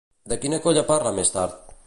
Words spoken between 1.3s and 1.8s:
tard?